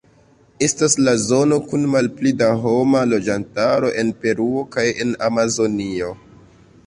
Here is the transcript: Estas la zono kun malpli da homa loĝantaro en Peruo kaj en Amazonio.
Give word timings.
Estas 0.67 0.95
la 1.07 1.11
zono 1.23 1.59
kun 1.73 1.83
malpli 1.95 2.31
da 2.39 2.47
homa 2.63 3.03
loĝantaro 3.11 3.93
en 4.03 4.11
Peruo 4.23 4.63
kaj 4.77 4.87
en 5.05 5.15
Amazonio. 5.31 6.11